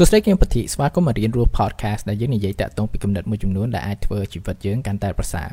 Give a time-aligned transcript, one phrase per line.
[0.00, 5.48] សួស្តីគឹមពធីស្វាគមន៍មករៀនរស់ podcast ដែលយើងនិយាយតាក់ទងពីគំនិតមួយចំនួនដែលអាចធ្វើជីវិតយើងកាន់តែប្រសើរ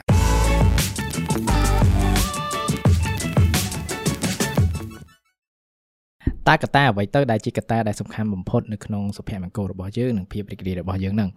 [6.47, 11.29] តើកត្តាអ្វីទៅដែលជាកត្តាដែលសំខាន់បំផុតនៅក្នុងសុភមង្គលរបស់យើងនិងភាពរីករាយរបស់យើងនឹង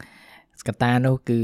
[0.68, 1.40] កត្តានោះគឺ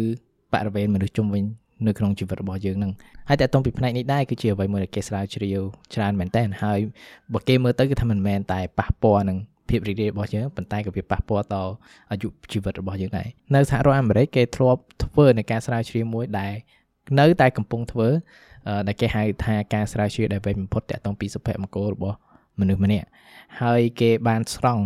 [0.52, 1.44] បរិវេណមនុស្សជុំវិញ
[1.86, 2.92] នៅក្នុងជីវិតរបស់យើងនឹង
[3.28, 5.60] ហើយតែតុងពីផ្នែកនេះដែរគឺជាអ្វីមួយដែលគេស្រាវជ្រាវ
[5.94, 6.78] ច្រើនមែនតើហើយ
[7.32, 9.38] បើគេមើលទៅគឺថាមិនមែនតែប៉ះពាល់នឹង
[9.68, 11.72] ភាពរីករាយរបស់យើងប៉ុន្តែក៏វាប៉ះពាល់ដល់
[12.10, 16.54] អាយុជីវិតរបស់យើងដែរនៅសហរដ្ឋអាមេរិកគេធ្លាប់ធ្វើនៅការស្រាវជ្រាវមួយដែល
[17.18, 18.08] នៅតែកំពុងធ្វើ
[18.86, 22.16] ដែលគេហៅថាការស្រាវជ្រាវដែលវែងបំផុតតាក់ទងពីសុភមង្គលរបស់
[22.60, 23.08] មនុស្សម្នាក់
[23.62, 24.84] ហើយគេបានស្រង់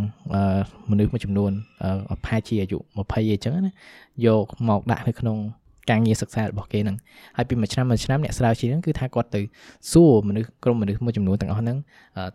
[0.91, 1.53] មនុស្សមួយចំនួន
[2.25, 3.73] ប្រហែលជាអាយុ20អីចឹងណា
[4.27, 5.39] យកមកដាក់នៅក្នុង
[5.91, 6.97] ការងារសិក្សារបស់គេហ្នឹង
[7.37, 9.41] ហើយពីមួយឆ្នាំមួយឆ្នាំអ្នកស្រាវជ្រាវហ្នឹងគឺថាគាត់ទៅ
[9.93, 11.77] សួរមនុស្សក្រុមមនុស្សមួយចំនួនទាំងអស់ហ្នឹង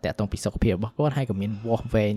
[0.04, 2.12] តាក់ទងពីសុខភាពរបស់គាត់ហើយក៏មានវាស់វែង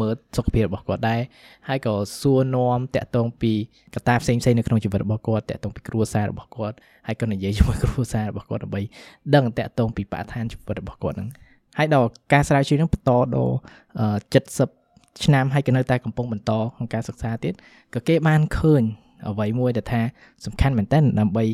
[0.00, 1.20] មើលសុខភាពរបស់គាត់ដែរ
[1.68, 3.52] ហើយក៏សួរនាំតាក់ទងពី
[3.94, 8.82] កត្តាផ្សេងផ្សេងនៅក្នុងជីវិតរបស់គាត់តាក់ទងពីគ្រួសាររបស់គាត់ហើយក៏និយាយជាមួយគ្រួសាររបស់គាត់ដើម្បី
[9.34, 11.28] ដឹងតាក់ទងពីបរិស្ថានជីវិតរបស់គាត់ហ្នឹង
[11.78, 13.54] ហើយដល់ការស្រាវជ្រាវហ្នឹងបន្តដល់
[14.56, 17.54] 70ឆ្នាំហើយក៏នៅតែកំពុងបន្តក្នុងការសិក្សាទៀត
[17.94, 18.82] ក៏គេបានឃើញ
[19.28, 20.02] អ្វីមួយដែលថា
[20.44, 21.44] សំខាន់មែនតើដើម្បី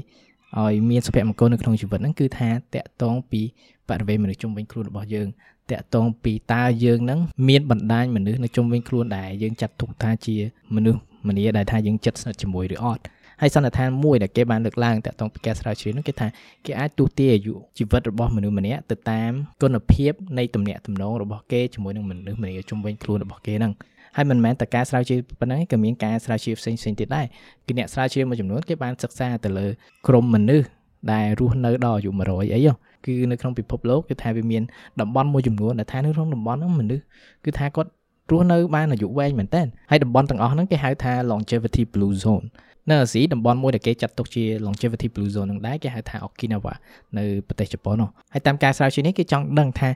[0.59, 3.41] ឲ្យមានសុភមង្គលនៅក្នុងជីវិតហ្នឹងគឺថាតកតងពី
[3.89, 5.29] បរិវេណមនុស្សជុំវិញខ្លួនរបស់យើង
[5.71, 10.37] តកតងពីតើយើងហ្នឹងមានបណ្ដាញមនុស្សនៅជុំវិញខ្លួនដែលយើងចាត់ទុកថាជា
[10.75, 13.03] មនុស្សម្នាដែលថាយើងចិត្តស្និទ្ធជាមួយឬអត់
[13.41, 16.29] ហើយសន្និដ្ឋានមួយដែលគេបានលើកឡើងតាក់ទងពីការស្រាវជ្រាវនោះគេថា
[16.67, 23.73] គេអាចទូទាយអាយុជីវិតរបស់មនុស្សម្នាក់ទៅតាមគុណភាពនៃទំនាក់ទំនងរបស់គេជាមួយនឹងមនុស្សម្នាជុំវិញខ្លួនរបស់គេហ្នឹង
[24.17, 27.27] ហើយមិនមែនតែការស្រាវជ្រាវប៉ុណ្ណឹងក៏មានការស្រាវជ្រាវផ្សេងផ្សេងទៀតដែរ
[27.67, 29.67] គឺអ្នកស្រាវជ្រាវមួយចំនួនគេបានសិក្សាទៅលើ
[30.09, 30.67] ក្រុមមនុស្ស
[31.13, 32.61] ដែលរស់នៅដល់អាយុ100អី
[33.07, 34.63] គឺនៅក្នុងពិភពលោកគឺថាវាមាន
[35.01, 37.03] តំបន់មួយចំនួនដែលថានៅក្នុងតំបន់ហ្នឹងមនុស្ស
[37.45, 37.91] គឺថាគាត់
[38.31, 42.47] រស់នៅបានអាយុវែងមែនតើហើយតំបន់ទាំងអស់ហ្នឹងគេហៅថា longevity blue zone
[42.91, 46.73] នៅអាស៊ីតំបន់មួយដែលគេចាត់ទុកជា longevity blue zone នឹងដែរគេហៅថា Okinawa
[47.19, 49.89] នៅប្រទេសជប៉ុននោះហើយតាមការស្រាវជ្រាវនេះគេចង់ដឹងថា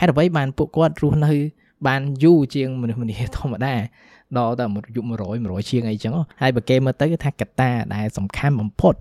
[0.00, 1.32] ហេតុអ្វីបានពួកគាត់រស់នៅ
[1.86, 3.74] បានយូរជាងមនុស្សម្នាធម្មតា
[4.38, 8.94] ដល់តែអាយុ100 100ជាងអីចឹងហើយបើគេមើលទៅគឺថាកត្តាដែលសំខាន់បំផុត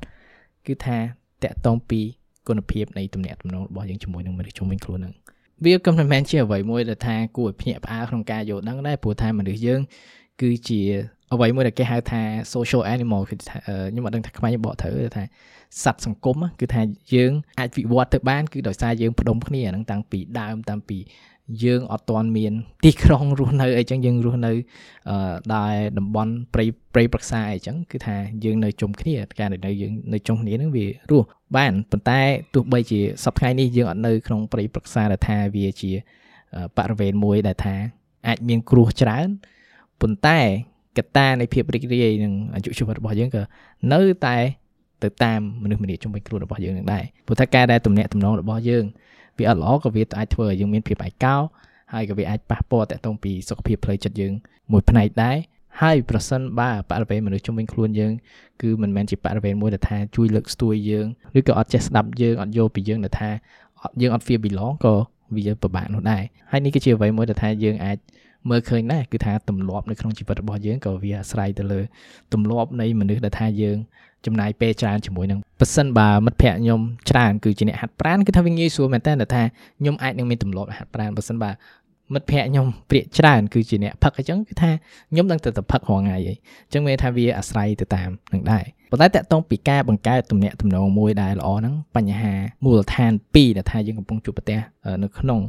[0.68, 0.98] គឺថា
[1.44, 2.02] តកតងពី
[2.48, 5.14] គុណភាពនៃទំនាក់ទំនងរបស់យើងជាមួយនឹងមនុស្សជុំវិញខ្លួននឹង
[5.64, 9.80] វាក៏មិនមែនជាអ្វីមួយដែលថាគួរឲ្យភ្ញាក់ផ្អើលក្នុងការយល់ដឹងដែរព្រោះថាមនុស្សយើង
[10.42, 10.82] គឺជា
[11.34, 12.22] អ្វីមួយដែលគេហៅថា
[12.54, 15.24] social animal គឺថាខ្ញុំអត់ដឹងថាខ្មែរបកត្រូវថា
[15.84, 16.82] សត្វសង្គមគឺថា
[17.14, 21.00] យើងអាចវិវត្តទៅបានគឺដោយសារយើងផ្ដុំគ្នាហ្នឹងតាំងពីដើមតាំងពី
[21.64, 22.54] យើងអត់ទាន់មាន
[22.86, 24.52] ទីក្រុងរស់នៅអីចឹងយើងរស់នៅ
[25.10, 32.22] អឺដែលតំបន់ព្រៃព្រៃប្រក្សាអីចឹងគឺថាយើងនៅជុំគ្នាការនៅយើងនៅជុំគ្នានឹងវារស់បានប៉ុន្តែ
[32.54, 35.92] ទោះបីជាសប្តាហ៍នេះយើងអត់នៅក្នុងព្រៃប្រក្សាដែលថាវាជា
[36.78, 37.76] បរិវេណមួយដែលថា
[38.28, 39.28] អាចមានគ្រោះច្រើន
[40.02, 40.40] ប៉ុន្តែ
[40.98, 43.42] កត្តានៃភាពរីករាយនិងអាយុជីវិតរបស់យើងក៏
[43.94, 44.38] នៅតែ
[45.04, 48.86] ទៅតាមមនុស្សម្នាជុំវិញខ្លួនរបស់យើងនឹងដែរព្រោះថាការដែលទំនាក់ទំនងរបស់យើង
[49.38, 51.36] វាអត់ល្អក៏វាអាចធ្វើឲ្យយើងមានភាពឯកោ
[51.94, 54.34] ហើយក៏វាអាចប៉ះពាល់តាក់ទងពីសុខភាពផ្លូវចិត្តយើង
[54.72, 55.38] មួយផ្នែកដែរ
[55.82, 58.14] ហើយប្រសិនបើបរិវេណមនុស្សជុំវិញខ្លួនយើង
[58.62, 61.06] គឺមិនមែនជាបរិវេណមួយដែលថាជួយលើកស្ទួយយើង
[61.38, 63.30] ឬក៏អត់ចេះស្ដាប់យើងអត់យល់ពីយើងដែលថា
[64.02, 64.96] យើងអត់ feel belong ក៏
[65.36, 67.98] វាពិបាកនោះដែរហើយនេះគឺជាអ្វីមួយដែលថាយើងអាច
[68.50, 71.82] មើលឃើញដែរគឺថាទម្លាប់នៅក្នុងជីវិតរបស់យើងក៏វាអាស្រ័យទៅលើ
[72.34, 73.78] ទម្លាប់នៃមនុស្សដែលថាយើង
[74.26, 76.80] ចំណាយពេលច្រើនជាមួយនឹងប៉ះសិនបើមិត្តភ័ក្ដិខ្ញុំ
[77.10, 79.44] ច្រើនគឺជាអ្នកហាត់ប្រាណគឺថាវាងាយស្រួលមែនតើថា
[79.80, 81.52] ខ្ញុំអាចនឹងមានទម្លាប់ហាត់ប្រាណប៉ះសិនបើ
[82.14, 84.72] មិត្តភ័ក្ដិខ្ញុំព្រាកច្រើនគឺជាអ្នកផឹកអញ្ចឹងគឺថា
[85.12, 86.34] ខ្ញុំនឹងទៅតែផឹករាល់ថ្ងៃអី
[86.66, 92.34] អញ្ចឹងមានថាវាអាស្រ័យទៅតាមនឹងដែរប៉ុន្តែតកតងពីការបង្កើតទំនាក់ទំនងមួយដែលល្អហ្នឹងបញ្ហា
[92.64, 94.60] មូលដ្ឋាន2ដែលថាយើងកំពុងជួបប្រទះ
[95.04, 95.40] នៅក្នុង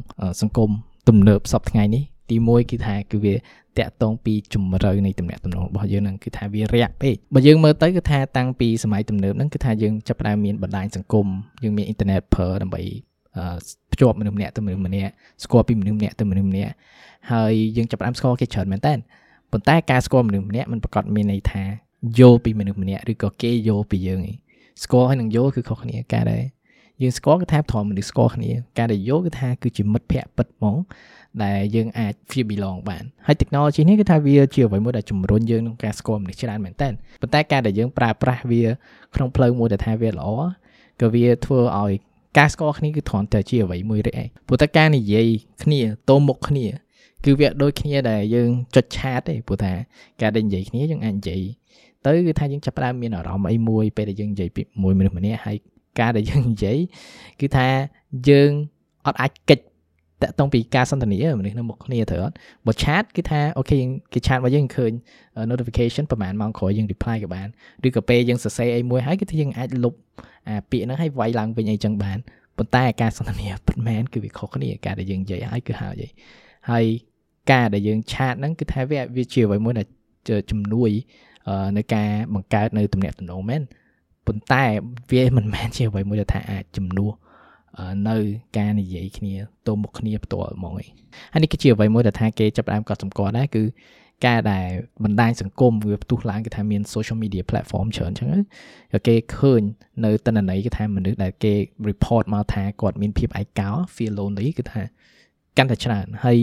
[0.41, 0.69] សង្គម
[1.07, 3.33] ទំនើបសពថ្ងៃនេះ ទី1គឺថាគឺវា
[3.79, 11.27] តាក់ទងពីជំរឿនៃទំនាក់ទំនងរបស់យើងហ្នឹងគឺថាវារាក់ពេកបើយើងមើលទៅគឺថាតាំងពីសម័យទំនើបហ្នឹងគឺថាយើងចាប់ផ្ដើមមានបណ្ដាញសង្គម
[11.63, 12.81] យើងមានអ៊ីនធឺណិតប្រើដើម្បី
[13.91, 15.11] ភ្ជាប់មនុស្សម្នាក់ទៅមនុស្សម្នាក់
[15.43, 16.73] ស្គាល់ពីមនុស្សម្នាក់ទៅមនុស្សម្នាក់
[17.31, 18.93] ហើយយើងចាប់ផ្ដើមស្គាល់គេច្រើនមែនតើ
[19.51, 21.63] ប៉ុន្តែការស្គាល់មនុស្សម្នាក់มันប្រកាសមានន័យថា
[22.19, 24.35] យល់ពីមនុស្សម្នាក់ឬក៏គេយល់ពីយើងឯង
[24.83, 26.41] ស្គាល់ហើយនឹងយល់គឺខុសគ្នាការដែល
[27.01, 30.77] យើងស្គាល់គឺថាត្រង់មនុស្សស្គាល់គ្នាការដែលយល់គឺថាគឺជាមិត្តភ័ក្តិពិតហ្មង
[31.43, 36.89] ដែលយើងអាច feel belong បានហើយ technology នេះគឺថាវាជាអ្វីមួយដែលជំរុញយើងក្នុងការស្គាល់មនុស្សច្រើនមែនតើ
[37.21, 38.63] ប៉ុន្តែការដែលយើងប្រើប្រាស់វា
[39.15, 40.27] ក្នុងផ្លូវមួយដែលថាវាល្អ
[41.01, 41.91] ក៏វាធ្វើឲ្យ
[42.37, 45.27] ការស្គាល់គ្នាគឺត្រង់តែជាអ្វីមួយរឯងព្រោះតែការនិយាយ
[45.63, 46.67] គ្នាតមុខគ្នា
[47.25, 49.73] គឺវាដូចគ្នាដែលយើងចុចឆាតទេព្រោះថា
[50.21, 51.41] ការដែលនិយាយគ្នាយើងអាចនិយាយ
[52.05, 55.57] ទៅគឺថាយើងចាប់ផ្ដើមមានអារម្មណ៍អីមួយពេលដែលយើងនិយាយពីមួយមនុស្សម្នាក់ហើយ
[55.99, 56.77] ការដែលយើងនិយាយ
[57.41, 57.67] គឺថា
[58.29, 58.51] យើង
[59.05, 59.63] អត់អាចកិច្ច
[60.21, 62.35] តាក់ទងពីការសន្ទនាមនុស្សនៅមុខគ្នាត្រូវអត់
[62.67, 63.77] បើ chat គឺថាអូខេ
[64.13, 64.91] គេ chat របស់យើងឃើញ
[65.51, 67.47] notification ប្រហែលម៉ោងក្រោយយើង reply ក៏បាន
[67.87, 69.93] ឬក៏ពេលយើងសរសេរអីមួយហើយគឺថាយើងអាចលុប
[70.47, 72.17] អាពាក្យហ្នឹងឲ្យវាយឡើងវិញអីចឹងបាន
[72.57, 76.03] ប៉ុន្តែការសន្ទនាពិតមែនគឺវាខុសគ្នាការដែលយើងនិយាយហើយគឺហើយ
[76.69, 76.85] ហើយ
[77.51, 79.87] ការដែលយើងឆាតហ្នឹងគឺថាវាវាជាអ្វីមួយដែល
[80.51, 80.91] ជំនួយ
[81.77, 83.61] នៅការបង្កើតនៅទំនាក់ទំនងមែន
[84.27, 84.63] ប៉ុន្តែ
[85.11, 87.11] វាមិនមែនជាអ្វីមួយដែលថាអាចជំនួស
[88.09, 88.17] នៅ
[88.57, 89.33] ការនិយាយគ្នា
[89.67, 90.89] ទៅមុខគ្នាផ្ទាល់ហ្មងឯង
[91.33, 93.63] ហើយនេះគឺជាអ្វីមួយដែលថាគេចាប់ផ្ដើមកត់សម្គាល់ដែរគឺ
[94.25, 94.67] ការដែល
[95.03, 98.29] បណ្ដាញសង្គមវាផ្ទុះឡើងគេថាមាន social media platform ច្រើនអញ្ចឹង
[99.07, 99.61] គេឃើញ
[100.05, 101.53] នៅតនន័យគេថាមនុស្សដែលគេ
[101.89, 104.81] report មកថាគាត់មានភាពឯកោ feel lonely គឺថា
[105.57, 106.37] កាន់តែច្រើនហើយ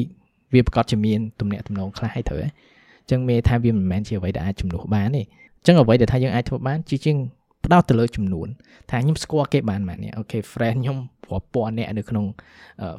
[0.54, 7.16] វាប្រកាសជាមានទំនាក់ទំនងខ្លះហើយត្រូវអញ្ចឹងមានថាវាមិនមែនជាអ្វីដែលអាចជំនួសបានទេអញ្ចឹងអ្វីដែលថាយើងអាចធ្វើបានជាជាង
[7.64, 8.48] ផ្ដោតទៅលើចំនួន
[8.90, 10.98] ថាខ្ញុំស្គាល់គេបានម៉ានេះអូខេ friend ខ្ញុំ
[11.30, 12.26] រាប់ពាន់អ្នកនៅក្នុង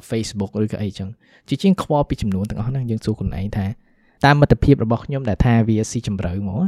[0.08, 1.08] Facebook ឬក៏អីចឹង
[1.48, 3.66] ជាជាងខ្វល់ពីចំនួនទាំងអស់ហ្នឹងយើងសួរខ្លួនឯងថា
[4.24, 6.62] តាមមិត្តភាពរបស់ខ្ញុំដែលថាវាស៊ីជម្រៅមក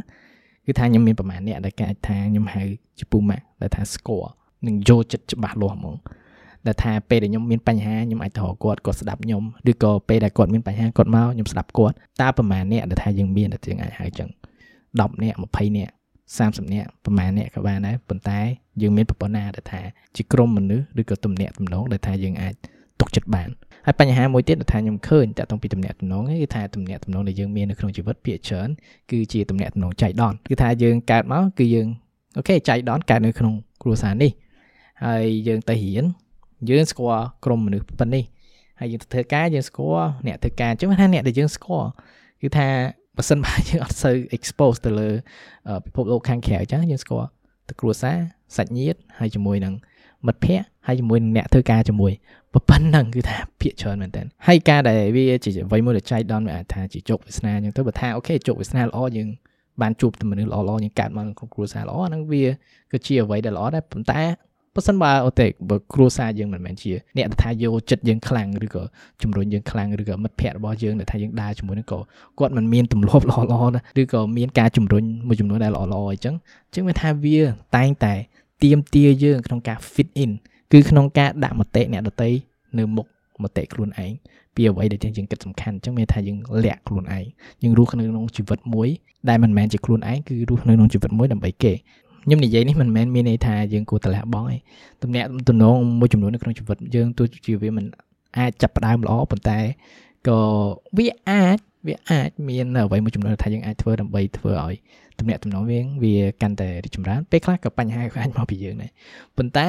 [0.67, 2.63] គឺថាខ្ញុំមានប្រហែលអ្នកដែលគេអាចថាខ្ញុំហៅ
[2.99, 4.29] ជាពូម៉ាក់ដែលថាស្គាល់
[4.67, 5.97] និងយកចិត្តច្បាស់លាស់ហ្មង
[6.67, 14.29] ដែលថាពេលដែលខ្ញុំមានបញ្ហាខ្ញុំអាចទៅរកគាត់គាត់ស្ដាប់ខ្ញុំឬក៏ពេលដែលគាត់មានបញ្ហាគាត់មកខ្ញុំស្ដាប់គាត់តើប្រហែលអ្នកដែលថាយើងមានដែលយើងអាចហៅចឹង
[14.79, 15.91] 10អ្នក20អ្នក
[16.37, 18.41] 30នាក់ប្រហែលនាក់ក៏បានដែរប៉ុន្តែ
[18.83, 19.83] យើងមានប្រព័ន្ធណាដែលថា
[20.17, 22.55] ជាក្រុមមនុស្សឬក៏ទំនាក់ទំនងដែលថាយើងអាច
[23.01, 23.49] ទុកចិត្តបាន
[23.87, 28.69] ហើយបញ្ហាមួយទៀតដែលថាខ្ញុំឃើញតាក់ទងពីទំនាក់ទំនងគឺថាទំនាក់ទំនងដែលយើងមាននៅក្នុងជីវិតភាគច្រើន
[29.11, 31.87] គឺជាទំនាក់ទំនងចៃដន្យគឺថាយើងកើតមកគឺយើង
[32.37, 34.31] OK ចៃដន្យកើតនៅក្នុងគ្រួសារនេះ
[35.05, 36.05] ហើយយើងទៅរៀន
[36.71, 38.25] យើងស្គាល់ក្រុមមនុស្សប៉ុណ្នេះ
[38.81, 41.89] ហើយយើងទៅធ្វើការយើងស្គាល់អ្នកធ្វើការអញ្ចឹងថាអ្នកដែលយើងស្គាល់
[42.43, 42.69] គឺថា
[43.19, 45.09] បើសិនបើយើងអត់សូវ expose ទៅលើ
[45.85, 47.29] ពិភពលោកខាងក្រៅអញ្ចឹងយើងស្គាល់
[47.69, 48.17] ទៅគ្រួសារ
[48.57, 49.75] សាច់ញាតិហើយជាមួយនឹង
[50.27, 52.13] មិត្តភ័ក្តិហើយជាមួយនឹងអ្នកធ្វើការជាមួយ
[52.55, 59.29] ប៉ុណ្ណឹងគឺថាភាកច្រើនមែនតើហើយការដែលវាជាអ្វីមួយដែលចៃដន្យវាអាចថាជាជោគវាសនាអញ្ចឹងទៅបើថា OK ជោគវាសនាល្អយើង
[59.83, 62.45] បានជួបតែមនុស្សល្អៗយើងកើតមកក្នុងគ្រួសារល្អហ្នឹងវា
[62.91, 64.23] គឺជាអ្វីដែលល្អដែរប៉ុន្តែ
[64.79, 68.83] បើសិនបើអូទេបើគ្រួសារយើងមិនមែនជាអ្នកដែលថាយកចិត្តយើងខ្លាំងឬក៏
[69.23, 71.99] ជំរុញយើងខ្លាំងឬក៏មិត្តភ័ក្តិរបស់យើងដែលថាយើងដើរជាមួយនឹងក៏
[72.39, 76.35] គាត់មិនមានទម្លាប់ល្អល្អណាឬក៏មានការជំរុញមួយចំនួនដែលល្អល្អអញ្ចឹង
[76.67, 77.39] អញ្ចឹងវាថាវា
[77.77, 78.15] តែងតែ
[78.63, 80.31] ទៀមទាយើងក្នុងការ fit in
[80.73, 82.31] គឺក្នុងការដាក់មតិអ្នកដតី
[82.79, 83.07] នៅមុខ
[83.43, 84.13] មតិខ្លួនឯង
[84.55, 87.25] ពីអ្វីដែលយើងគិតសំខាន់អញ្ចឹងមានថាយើងលាក់ខ្លួនឯង
[87.63, 88.89] យើងរស់នៅក្នុងជីវិតមួយ
[89.29, 91.73] ដែលមិនមែនជាខ្លួនឯងគឺរស់នៅក្នុងជីវិតមួយដើម្បីគេ
[92.29, 94.57] ខ្ញុំនិយាយនេះមិនមែនមានន័យថាយើងគួរតែលះបង់ទេ
[95.03, 97.85] ទំនាក់ទំនងមួយចំនួននៅក្នុងជីវិតយើងទោះជាវាមិន
[98.39, 99.59] អាចចាប់ផ្ដើមល្អប៉ុន្តែ
[100.29, 100.41] ក៏
[100.97, 104.75] វាអាចវាអាចមានអ្វីមួយចំនួនថាយើងអាចធ្វើដើម្បីធ្វើឲ្យ
[105.19, 108.91] ទំនាក់ទំនងវាវាកាន់តែរីកចម្រើនពេលខ្លះក៏បញ្ហាក៏អាចមកពីយើងដែរ
[109.37, 109.69] ប៉ុន្តែ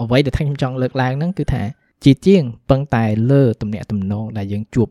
[0.00, 1.62] អ្វីដែលខ្ញុំចង់លើកឡើងហ្នឹងគឺថា
[2.04, 4.88] ជាជាងពឹងតែលើទំនាក់ទំនងដែលយើងជួប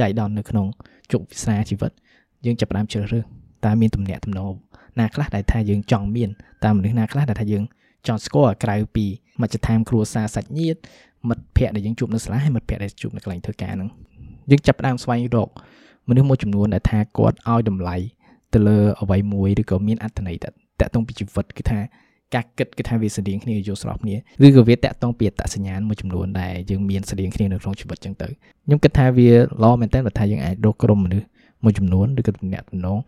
[0.00, 0.66] ចៃដន្យនៅក្នុង
[1.12, 1.90] ជោគវាសនាជីវិត
[2.44, 4.54] យើងចាប់ផ្ដើមជ្រើសរើស តើមានទំនាក់ទំនង
[5.00, 6.30] ណាខ្លះដែលថាយើងចង់មាន
[6.64, 7.64] តើមនុស្សណាខ្លះដែលថាយើង
[8.06, 9.04] ចង់ស្គាល់ក្រៅពី
[9.40, 10.78] មជ្ឈដ្ឋានគ្រួសារសាច់ញាតិ
[11.28, 13.90] មិត្តភ័ក្តិដែលយើងជួបនៅសាលាហើយមិត្តភ័ក្តិដែលជួបនៅកន្លែងធ្វើការហ្នឹង
[14.50, 15.48] យើងចាប់ផ្ដើមស្វែងរក
[16.08, 17.96] មនុស្សមួយចំនួនដែលថាគាត់ឲ្យតម្លៃ
[18.54, 21.78] ទៅលើអ្វីមួយឬក៏មានអត្ថន័យតាក់ទងពីជីវិតគឺថា
[22.34, 28.28] ការគិតគឺថាវាស្តៀងគ្នាយល់ស្របគ្នាឬក៏វាតាក់ទងពីអត្តសញ្ញាណមួយចំនួនដែលយើងមានស្តៀងគ្នានៅក្នុងជីវិតចឹងទៅ
[28.66, 29.30] ខ្ញុំគិតថាវា
[29.62, 31.26] ល្អមែនតើបើថាយើងអាចរកក្រុមមនុស្ស
[31.63, 32.99] មួយចំនួនឬក៏ទំនាក់ទំនង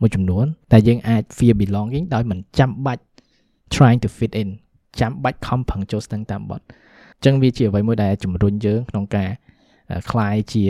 [0.00, 3.02] មួយចំនួនដែលយើងអាច feel belonging ដោយមិនចាំបាច់
[3.74, 4.48] trying to fit in
[5.00, 9.28] ចាំបាច់ខំប្រឹងចូលស្ទឹងតាមបត់អញ្ចឹងវាជាអ្វីមួយដែលជំរុញយើងក្នុងការ
[10.10, 10.64] คลายជា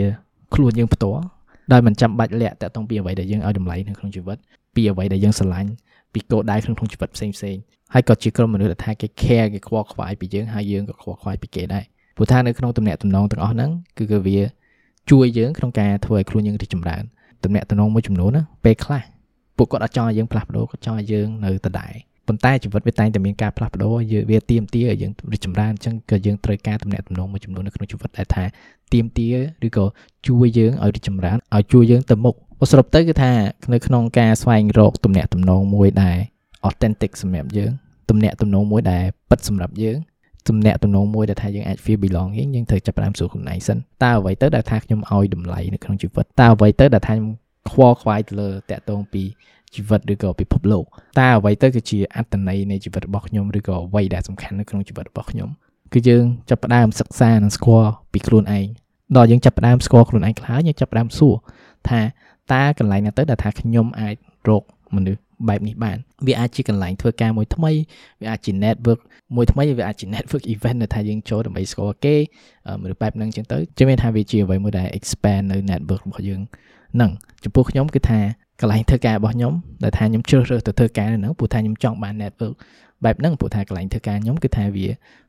[0.53, 1.21] ខ្លួនយើងផ្ទាល់
[1.71, 4.37] ដោយមិនចាំបាច់លាក់តាក់ទងពីអ្វីដែលយើងឲ្យតម្លៃនៅក្នុងជីវិត
[4.75, 5.71] ពីអ្វីដែលយើងស្រឡាញ់
[6.13, 7.57] ពីគោលដៅក្នុងជីវិតផ្សេងផ្សេង
[7.93, 11.83] ហើយក៏ជាក្រុមមនុស្សដែលថាគេ care គេខ្វល់ខ្វាយពីយើងហើយយើងក៏ខ្វល់ខ្វាយពីគេដែរ
[12.15, 14.39] ព្រោះថានៅក្នុងទំនាក់ទំនងទាំងអស់ហ្នឹងគឺគឺវា
[15.11, 17.03] ជួយយើងក្នុងការធ្វើឲ្យខ្លួនយើងរីកចម្រើន
[17.44, 19.02] ទំនាក់ទំនងមួយចំនួនណាពេលខ្លះ
[19.56, 21.94] ពួកគាត់អត់ចង់ឲ្យយើងផ្លាស់ប្ដូរគាត់ចង់ឲ្យយើងនៅដដែល
[22.28, 28.44] ប៉ុន្តែជីវិតវាតែងតែមានការផ្លាស់ប្ដូរយើងវាទៀមទាឲ្យយើងរីកចម្រើនអញ្ចឹងក៏យើងត្រូវការទំនាក់ទំនងមួយចំនួននៅក្នុងជីវិតដែលថា
[28.92, 29.28] ទៀមទា
[29.66, 29.84] ឬក៏
[30.26, 32.34] ជួយយើងឲ្យរីកចម្រើនឲ្យជួយយើងទៅមុខ
[32.70, 33.32] សរុបទៅគឺថា
[33.72, 36.18] នៅក្នុងការស្វែងរកទំនាក់ទំនងមួយដែល
[36.68, 37.70] authentic សម្រាប់យើង
[38.10, 39.98] ទំនាក់ទំនងមួយដែលពិតសម្រាប់យើង
[40.48, 47.32] ទំនាក់ទំនងមួយដែលថាយើងអាច feel belong យើងយើងត្រូវចាប់ផ្ដើមសួរខ្លួនឯងសិនតើអ្វីទៅដែលថាខ្ញុំឲ្យតម្លៃនៅក្នុងជីវិតតើអ្វីទៅដែលថាខ្ញុំ
[47.70, 49.22] ខ្វល់ខ្វាយទៅលើតាក់ទងពី
[49.74, 50.84] ជីវិតឬក៏ពិភពលោក
[51.18, 55.48] តើអ្វីទៅគឺជាអត្តន័យនៃជីវិតរបស់ខ្ញុំឬក៏អ្វីដែលសំខាន់នៅក្នុងជីវិតរបស់ខ្ញុំ
[55.92, 58.66] គឺយើងចាប់ផ្ដើមសិក្សានិងស្គាល់ពីខ្លួនឯង
[59.16, 61.34] ដល់យើងចាប់ផ្ដើមស្គាល់ខ្លួនឯងខ្លះយើងចាប់ផ្ដើមសួរ
[61.88, 62.00] ថា
[62.52, 64.14] តើកន្លែងណាទៅដែលថាខ្ញុំអាច
[64.48, 64.62] រក
[64.96, 67.72] មនុស្ស បែបនេះបានវាអាចជាកន្លែងធ្វើការមួយថ្មី
[68.20, 69.00] វាអាចជា network
[69.36, 72.16] មួយថ្មីវាអាចជា network event ដែលថាយើងចូលដើម្បីស្គាល់គេ
[72.82, 76.40] មនុស្សបែបហ្នឹងចឹងទៅជឿមានថាវាជាអ្វីមួយដែល expand នៅ network របស់យើង
[76.94, 77.10] ហ្នឹង
[77.44, 78.20] ចំពោះខ្ញុំគឺថា
[78.60, 79.52] កន្លែងធ្វើការរបស់ខ្ញុំ
[79.82, 82.54] ដែលថាខ្ញុំជ្រើសរើសទៅធ្វើការនៅហ្នឹងព្រោះថាខ្ញុំចង់បាន network
[83.04, 84.86] បែបហ្នឹងព្រោះថាកន្លែងធ្វើការខ្ញុំគឺថាវា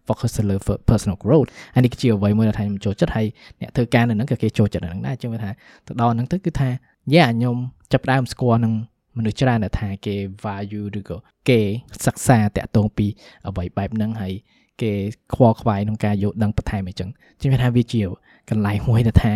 [0.07, 0.55] focus ទៅលើ
[0.89, 3.27] personal growth ហើយនេះគឺជាអ្វីមួយដែលថាខ្ញុំចូលចិត្តហើយ
[3.61, 5.51] អ្នកធ្វើការនៅហ្នឹងក៏គេចូលចិត្តនៅហ្នឹងដែរជឿថា
[5.87, 6.69] ទៅដល់ហ្នឹងទៅគឺថា
[7.13, 7.55] យ៉ាខ្ញុំ
[7.91, 8.73] ចាប់ដើមស្គាល់នឹង
[9.17, 11.17] មនុស្សច្រើនដែលថាគេ value ឬក៏
[11.49, 11.61] គេ
[12.05, 13.07] សិក្សាតាក់ទងពី
[13.47, 14.33] អ្វីបែបហ្នឹងហើយ
[14.81, 14.91] គេ
[15.33, 17.09] ខ្វល់ខ្វាយក្នុងការយល់ដឹងបន្ថែមអញ្ចឹង
[17.41, 18.01] ជឿថាវាជា
[18.49, 19.33] កន្លែងមួយដែលថា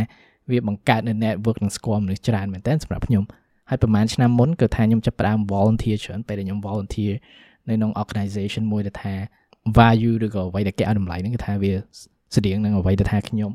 [0.52, 3.24] វាបង្កើតនៅ network និងស្គាល់មនុស្សច្រើនមែនតើសម្រាប់ខ្ញុំ
[3.70, 7.14] ហើយប្រហែលឆ្នាំមុនគឺថាខ្ញុំចាប់ផ្ដើម volunteer ច្រើនពេលដែលខ្ញុំ volunteer
[7.68, 9.14] នៅក្នុង organization មួយដែលថា
[9.78, 11.74] value ឬក៏អ្វីដែលគេឲ្យតម្លៃហ្នឹងគឺថាវា
[12.36, 13.52] ស្តៀងនឹងអ្វីដែលថាខ្ញុំ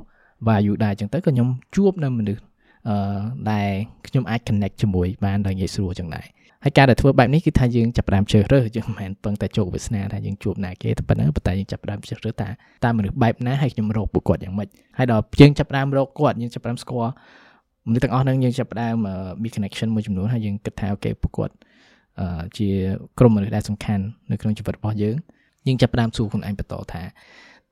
[0.48, 2.42] value ដែរអញ្ចឹងទៅក៏ខ្ញុំជួបនៅមនុស្ស
[2.88, 3.18] អឺ
[3.50, 3.70] ដែល
[4.06, 6.26] ខ្ញុំអាច connect ជាមួយបានដោយងាយស្រួលចឹងដែរ
[6.64, 12.48] ហើយការដែលធ្វើបែបនេះគឺថាយើងចាប់ផ្ដើមជ្រើសរើសយើងមិនមែនពឹងតែជោគវាសនាថាយើងជួបណាគេតែប៉ុណ្ណឹងប៉ុន្តែយើងចាប់ផ្ដើមជ្រើសរើសថា
[12.84, 17.12] តើមនុស្សបែបណាហើយខ្ញុំរកពួកគាត់យ៉ាងម៉េចហើយដល់យើងចាប់ផ្ដើមរកគាត់យើងចាប់ផ្ដើមស្គាល់
[17.88, 18.94] មនុស្សទាំងអស់ហ្នឹងយើងចាប់ផ្ដើម
[19.42, 21.54] មាន connection មួយចំនួនហើយយើងគិតថាអូខេពួកគាត់
[22.58, 22.68] ជា
[23.18, 25.16] ក្រុមមនុស្សដែលសំខាន់នៅក្នុងជីវិតរបស់យើង
[25.66, 27.02] យើងចាប់ផ្ដើមសួរខ្លួនឯងបន្តថា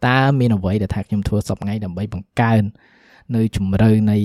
[0.07, 2.63] តើមានអ្វីដែលថាខ្ញុំធ្វើសពថ្ងៃដើម្បីបង្កើន
[3.37, 4.19] នៅជំរឿនៃ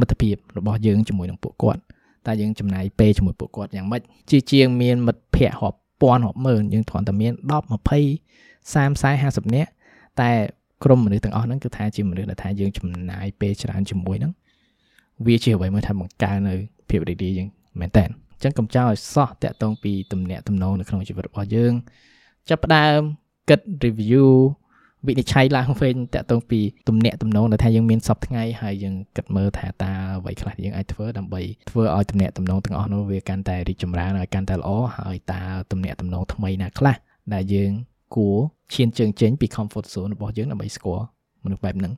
[0.00, 1.80] មិត្តភាពរបស់យើងជាមួយនឹងពួកគាត់
[2.26, 7.70] តើយើងចំណាយពេលជាមួយពួកគាត់យ៉ាងម៉េចជាជាងមានមិត្តភ័ក្តិរាប់ពាន់រាប់ម៉ឺនយើងគ្រាន់តែមាន10 20
[8.72, 9.70] 30 40 50នាក់
[10.20, 10.30] តែ
[10.84, 14.32] ក្រុមមនុស្សទាំងអស់ហ្នឹងគឺថាជាមនុស្សដែលថាយើងចំណាយពេលច្រើនជាមួយហ្នឹង
[15.26, 16.54] វាជាអ្វីមួយថាបង្កើននៅ
[16.88, 17.48] ភាពរីករាយយើង
[17.80, 21.72] មែនតើអញ្ចឹងកុំចោលឲ្យសោះតាក់ទងពីទំនាក់ទំនងនៅក្នុងជីវិតរបស់យើង
[22.48, 23.00] ចាប់ផ្ដើម
[23.48, 24.28] គិត review
[25.06, 31.40] វិនិច្ឆ័យឡើងវិញតកតងពីទំនាក់ទំនងដែលថាយើងមានសពថ្ងៃហើយយើងគិតមើលថាតើអ្វីខ្លះយើងអាចធ្វើដើម្បី
[31.70, 35.42] ធ្វើឲ្យទំនាក់ទំនងទាំងអស់នោះវាកាន់តែរីកចម្រើនហើយកាន់តែល្អហើយតើ
[35.72, 36.96] ទំនាក់ទំនងថ្មីណាខ្លះ
[37.34, 37.72] ដែលយើង
[38.14, 38.38] គួរ
[38.74, 41.04] ឈានជើងចេញពី comfort zone របស់យើងដើម្បីស្គាល់
[41.44, 41.92] មនុស្សបែបហ្នឹង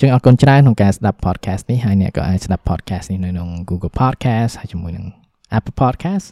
[0.00, 5.06] ចឹងអរគុណច្រើនក្នុងការស្ដាប់ podcast នេះហើយអ្នកក៏អាចស្ដាប់ podcast នេះនៅក្នុង Google Podcast ហើយជាមួយនឹង
[5.56, 6.26] Apple Podcast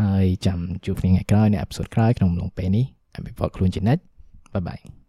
[0.00, 2.84] ហើយចាំជួបគ្នាថ្ងៃក្រោយនៅអេពីសូតក្រោយក្នុងអំឡុងពេលនេះ
[3.14, 4.02] អភិវឌ្ឍខ្លួនជានិច្ច
[4.54, 4.99] បាយបាយ